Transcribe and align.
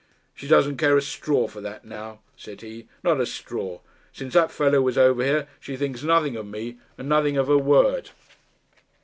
'She 0.33 0.47
doesn't 0.47 0.77
care 0.77 0.97
a 0.97 1.01
straw 1.03 1.47
for 1.47 1.61
that 1.61 1.85
now,' 1.85 2.21
said 2.35 2.61
he. 2.61 2.87
'Not 3.03 3.21
a 3.21 3.25
straw. 3.27 3.81
Since 4.11 4.33
that 4.33 4.49
fellow 4.51 4.81
was 4.81 4.97
over 4.97 5.23
here, 5.23 5.47
she 5.59 5.77
thinks 5.77 6.01
nothing 6.01 6.35
of 6.35 6.47
me, 6.47 6.79
and 6.97 7.07
nothing 7.07 7.37
of 7.37 7.45
her 7.45 7.57
word.' 7.59 8.09